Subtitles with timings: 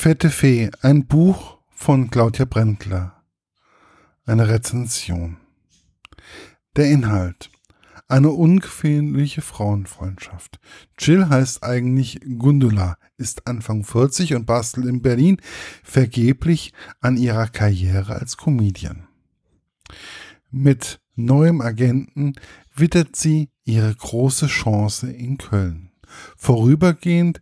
[0.00, 3.20] Fette Fee, ein Buch von Claudia Brendler.
[4.26, 5.38] Eine Rezension.
[6.76, 7.50] Der Inhalt.
[8.06, 10.60] Eine ungefährliche Frauenfreundschaft.
[11.00, 15.38] Jill heißt eigentlich Gundula, ist Anfang 40 und bastelt in Berlin
[15.82, 19.08] vergeblich an ihrer Karriere als Comedian.
[20.52, 22.34] Mit neuem Agenten
[22.72, 25.90] wittert sie ihre große Chance in Köln.
[26.36, 27.40] Vorübergehend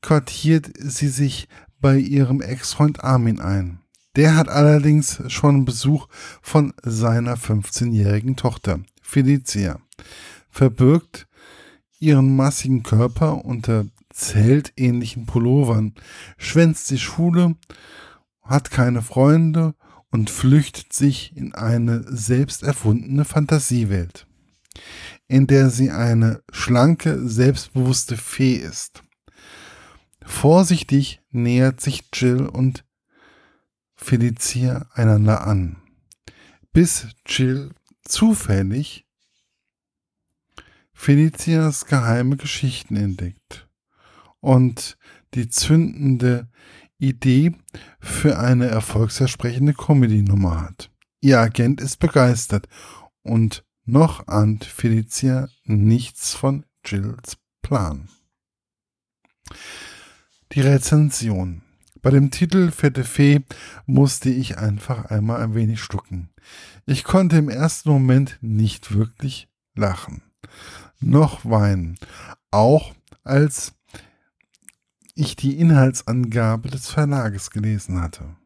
[0.00, 1.46] quartiert sie sich
[1.80, 3.80] bei ihrem Ex-Freund Armin ein.
[4.16, 6.08] Der hat allerdings schon Besuch
[6.42, 9.80] von seiner 15-jährigen Tochter, Felicia
[10.50, 11.26] verbirgt
[11.98, 15.94] ihren massigen Körper unter zeltähnlichen Pullovern,
[16.36, 17.56] schwänzt die Schule,
[18.42, 19.74] hat keine Freunde
[20.10, 24.26] und flüchtet sich in eine selbst erfundene Fantasiewelt,
[25.28, 29.04] in der sie eine schlanke, selbstbewusste Fee ist.
[30.24, 32.84] Vorsichtig nähert sich Jill und
[33.94, 35.76] Felicia einander an,
[36.72, 39.06] bis Jill zufällig
[40.92, 43.68] Felicias geheime Geschichten entdeckt
[44.40, 44.98] und
[45.34, 46.48] die zündende
[46.98, 47.52] Idee
[48.00, 50.90] für eine erfolgsversprechende Comedy-Nummer hat.
[51.20, 52.68] Ihr Agent ist begeistert
[53.22, 58.08] und noch ahnt Felicia nichts von Jills Plan.
[60.52, 61.62] Die Rezension.
[62.02, 63.42] Bei dem Titel Fette Fee
[63.86, 66.30] musste ich einfach einmal ein wenig schlucken.
[66.86, 70.22] Ich konnte im ersten Moment nicht wirklich lachen
[71.00, 71.96] noch weinen.
[72.50, 73.74] Auch als
[75.14, 78.36] ich die Inhaltsangabe des Verlages gelesen hatte.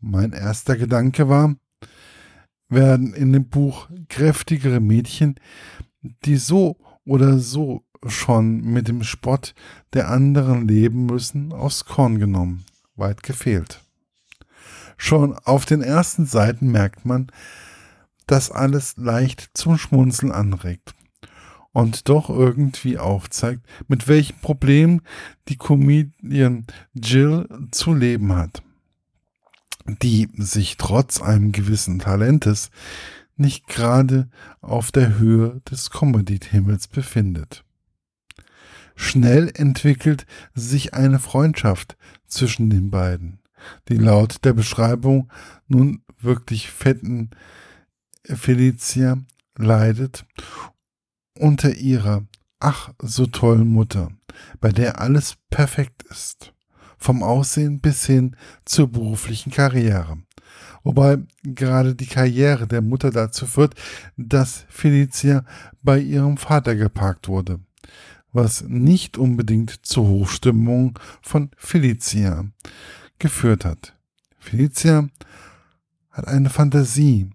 [0.00, 1.56] Mein erster Gedanke war,
[2.68, 5.36] werden in dem Buch kräftigere Mädchen,
[6.24, 9.54] die so oder so schon mit dem Spott
[9.92, 12.64] der anderen leben müssen, aufs Korn genommen.
[12.96, 13.80] Weit gefehlt.
[14.96, 17.28] Schon auf den ersten Seiten merkt man,
[18.26, 20.94] dass alles leicht zum Schmunzeln anregt
[21.72, 25.00] und doch irgendwie aufzeigt, mit welchem Problem
[25.48, 28.62] die Comedian Jill zu leben hat,
[29.86, 32.70] die sich trotz einem gewissen Talentes
[33.36, 34.28] nicht gerade
[34.60, 37.64] auf der Höhe des Comedy-Himmels befindet.
[38.94, 43.40] Schnell entwickelt sich eine Freundschaft zwischen den beiden,
[43.88, 45.30] die laut der Beschreibung
[45.66, 47.30] nun wirklich fetten
[48.24, 49.18] Felicia
[49.56, 50.24] leidet
[51.38, 52.24] unter ihrer
[52.60, 54.10] ach so tollen Mutter,
[54.60, 56.54] bei der alles perfekt ist,
[56.96, 60.18] vom Aussehen bis hin zur beruflichen Karriere.
[60.84, 63.74] Wobei gerade die Karriere der Mutter dazu führt,
[64.16, 65.44] dass Felicia
[65.82, 67.60] bei ihrem Vater geparkt wurde,
[68.32, 72.46] was nicht unbedingt zur Hochstimmung von Felicia
[73.18, 73.96] geführt hat.
[74.38, 75.08] Felicia
[76.10, 77.30] hat eine Fantasie,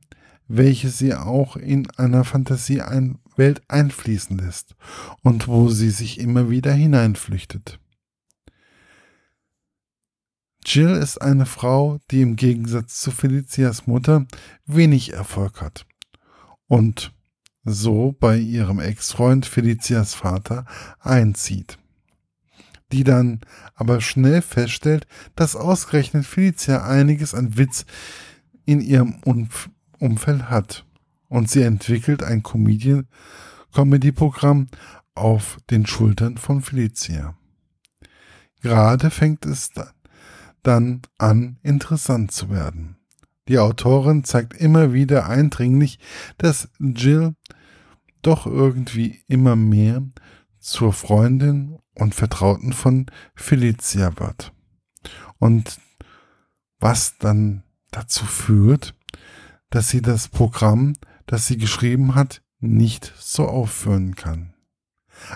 [0.47, 4.75] welche sie auch in einer Fantasie ein Welt einfließen lässt
[5.22, 7.79] und wo sie sich immer wieder hineinflüchtet.
[10.66, 14.25] Jill ist eine Frau, die im Gegensatz zu Felicias Mutter
[14.66, 15.85] wenig Erfolg hat
[16.68, 17.14] und
[17.69, 20.66] so bei ihrem Ex-Freund Felicias Vater
[21.00, 21.78] einzieht,
[22.94, 23.41] die dann
[23.75, 25.05] aber schnell feststellt,
[25.35, 27.85] dass ausgerechnet Felicia einiges an Witz
[28.66, 29.16] in ihrem
[30.00, 30.85] Umfeld hat
[31.28, 34.67] und sie entwickelt ein Comedy-Programm
[35.13, 37.35] auf den Schultern von Felicia.
[38.61, 39.72] Gerade fängt es
[40.63, 42.95] dann an, interessant zu werden.
[43.47, 45.99] Die Autorin zeigt immer wieder eindringlich,
[46.38, 47.35] dass Jill
[48.22, 50.03] doch irgendwie immer mehr
[50.59, 53.05] zur Freundin und Vertrauten von
[53.35, 54.53] Felicia wird.
[55.39, 55.79] Und
[56.79, 58.94] was dann dazu führt,
[59.69, 60.94] dass sie das Programm
[61.28, 64.53] das sie geschrieben hat, nicht so aufführen kann.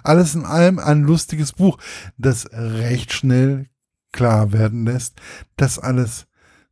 [0.04, 1.78] Alles in allem ein lustiges Buch,
[2.18, 3.70] das recht schnell
[4.12, 5.22] klar werden lässt,
[5.58, 6.28] dass alles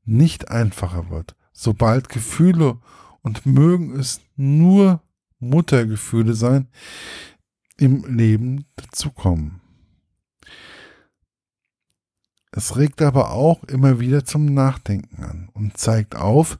[0.06, 2.80] nicht einfacher wird, sobald Gefühle
[3.22, 5.04] und mögen es nur
[5.40, 6.68] Muttergefühle sein,
[7.78, 9.62] im Leben dazukommen.
[12.52, 16.60] Es regt aber auch immer wieder zum Nachdenken an und zeigt auf,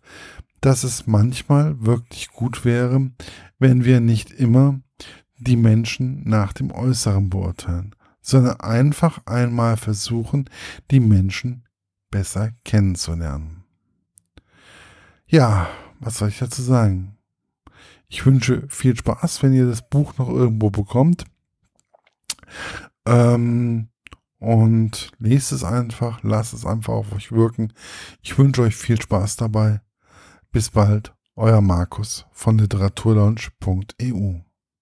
[0.62, 3.12] dass es manchmal wirklich gut wäre,
[3.58, 4.82] wenn wir nicht immer
[5.38, 10.50] die Menschen nach dem Äußeren beurteilen, sondern einfach einmal versuchen,
[10.92, 11.66] die Menschen
[12.12, 13.64] besser kennenzulernen.
[15.28, 17.19] Ja, was soll ich dazu sagen?
[18.10, 21.26] Ich wünsche viel Spaß, wenn ihr das Buch noch irgendwo bekommt.
[23.06, 23.90] Ähm,
[24.40, 27.72] und lest es einfach, lasst es einfach auf euch wirken.
[28.22, 29.82] Ich wünsche euch viel Spaß dabei.
[30.52, 34.49] Bis bald, euer Markus von literaturlaunch.eu.